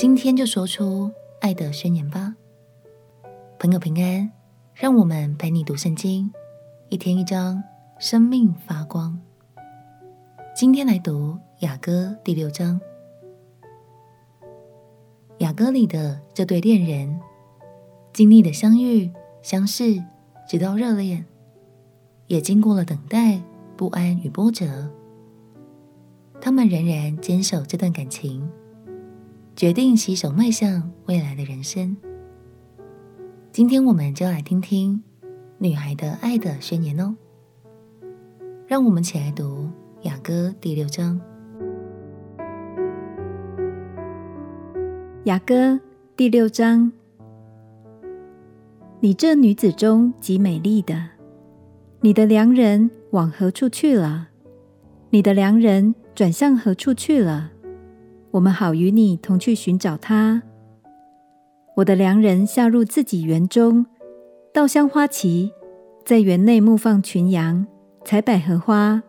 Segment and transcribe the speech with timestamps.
[0.00, 2.34] 今天就说出爱的宣言吧。
[3.58, 4.32] 朋友平安，
[4.72, 6.32] 让我们陪你读圣经，
[6.88, 7.62] 一天一章，
[7.98, 9.20] 生命发光。
[10.56, 12.80] 今天来读雅歌第六章。
[15.40, 17.20] 雅歌里的这对恋人，
[18.14, 19.12] 经历了相遇、
[19.42, 20.02] 相识，
[20.48, 21.26] 直到热恋，
[22.26, 23.38] 也经过了等待、
[23.76, 24.90] 不安与波折。
[26.40, 28.50] 他们仍然坚守这段感情，
[29.60, 31.94] 决定携手迈向未来的人生。
[33.52, 35.02] 今天我们就来听听
[35.58, 37.14] 女孩的爱的宣言哦。
[38.66, 39.68] 让我们起来读
[40.04, 41.20] 雅歌第六章。
[45.24, 45.78] 雅歌
[46.16, 46.90] 第六章：
[49.00, 51.10] 你这女子中极美丽的，
[52.00, 54.28] 你的良人往何处去了？
[55.10, 57.52] 你的良人转向何处去了？
[58.32, 60.42] 我们好与你同去寻找他。
[61.76, 63.86] 我的良人下入自己园中，
[64.52, 65.50] 稻香花旗，
[66.04, 67.66] 在园内牧放群羊，
[68.04, 69.02] 采百合花。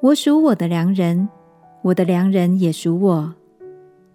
[0.00, 1.28] 我属我的良人，
[1.82, 3.34] 我的良人也属我。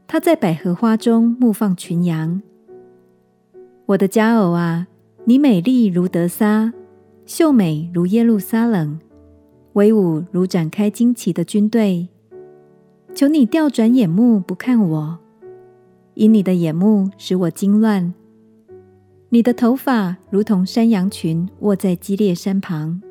[0.05, 2.41] 他在百合花中牧放群羊。
[3.85, 4.87] 我的佳偶啊，
[5.25, 6.73] 你美丽如德撒，
[7.25, 8.99] 秀美如耶路撒冷，
[9.73, 12.09] 威武如展开旌旗的军队。
[13.19, 15.19] 求你调转眼目不看我，
[16.13, 18.13] 因你的眼目使我惊乱。
[19.27, 23.01] 你的头发如同山羊群卧在基列山旁，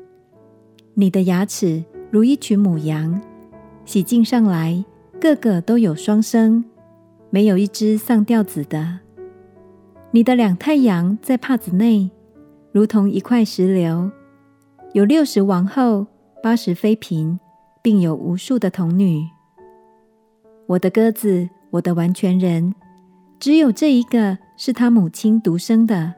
[0.95, 3.21] 你的牙齿如一群母羊，
[3.85, 4.83] 洗净上来，
[5.21, 6.65] 个个都有双生，
[7.29, 9.01] 没有一只丧掉子的。
[10.09, 12.09] 你的两太阳在帕子内，
[12.71, 14.09] 如同一块石榴，
[14.93, 16.07] 有六十王后，
[16.41, 17.39] 八十妃嫔，
[17.83, 19.23] 并有无数的童女。
[20.69, 22.75] 我的鸽子，我的完全人，
[23.39, 26.13] 只有这一个是他母亲独生的，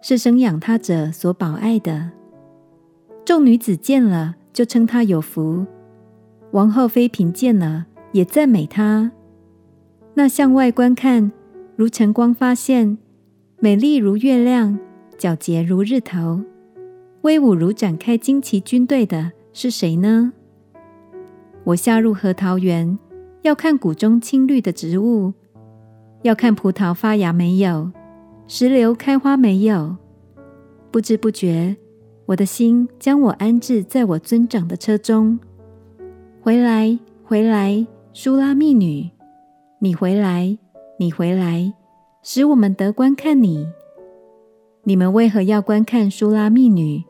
[0.00, 2.12] 是生养他者所宝爱的。
[3.24, 5.66] 众女子见了，就称他有福；
[6.52, 9.10] 王后妃嫔见了，也赞美他。
[10.14, 11.32] 那向外观看，
[11.74, 12.96] 如晨光发现，
[13.58, 14.78] 美丽如月亮，
[15.18, 16.40] 皎洁如日头，
[17.22, 20.32] 威武如展开旌旗军队的是谁呢？
[21.64, 22.96] 我下入核桃园。
[23.44, 25.34] 要看谷中青绿的植物，
[26.22, 27.92] 要看葡萄发芽没有，
[28.48, 29.98] 石榴开花没有。
[30.90, 31.76] 不知不觉，
[32.24, 35.38] 我的心将我安置在我尊长的车中。
[36.40, 39.10] 回来，回来，苏拉密女，
[39.78, 40.56] 你回来，
[40.98, 41.74] 你回来，
[42.22, 43.68] 使我们得观看你。
[44.84, 47.04] 你们为何要观看苏拉密女，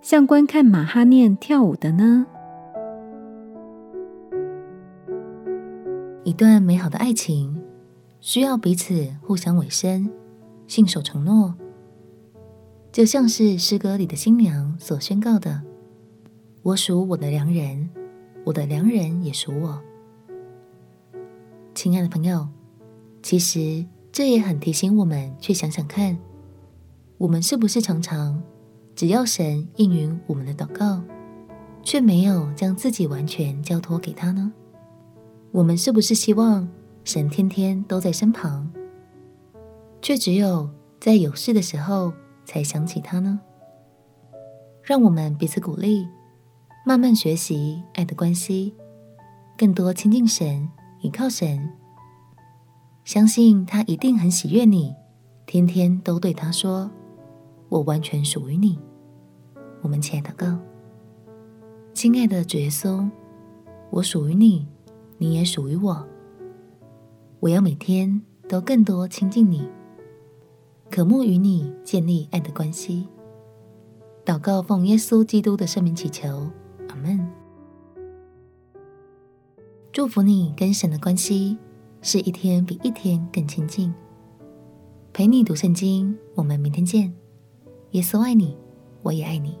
[0.00, 2.24] 像观看马哈念跳舞的呢？
[6.24, 7.62] 一段美好的爱情，
[8.22, 10.10] 需要彼此互相委身、
[10.66, 11.54] 信守承诺，
[12.90, 15.60] 就像是诗歌里的新娘所宣告的
[16.64, 17.90] ：“我属我的良人，
[18.42, 19.78] 我的良人也属我。”
[21.74, 22.48] 亲爱的朋友，
[23.22, 26.16] 其实这也很提醒我们去想想看，
[27.18, 28.42] 我们是不是常常
[28.96, 31.02] 只要神应允我们的祷告，
[31.82, 34.50] 却没有将自己完全交托给他呢？
[35.54, 36.68] 我们是不是希望
[37.04, 38.68] 神天天都在身旁，
[40.02, 42.12] 却只有在有事的时候
[42.44, 43.38] 才想起他呢？
[44.82, 46.08] 让我们彼此鼓励，
[46.84, 48.74] 慢慢学习爱的关系，
[49.56, 50.68] 更多亲近神，
[51.02, 51.70] 依靠神，
[53.04, 54.92] 相信他一定很喜悦你，
[55.46, 56.90] 天天都对他说
[57.70, 58.76] ：“我完全属于你。”
[59.82, 60.58] 我们起来祷告，
[61.92, 63.08] 亲爱的主耶稣，
[63.90, 64.66] 我属于你。
[65.18, 66.06] 你也属于我，
[67.40, 69.68] 我要每天都更多亲近你，
[70.90, 73.06] 渴慕与你建立爱的关系。
[74.24, 76.50] 祷告奉耶稣基督的圣名祈求，
[76.88, 77.26] 阿门。
[79.92, 81.56] 祝福你跟神的关系
[82.02, 83.94] 是一天比一天更亲近。
[85.12, 87.14] 陪你读圣经，我们明天见。
[87.92, 88.56] 耶稣爱你，
[89.02, 89.56] 我也爱你。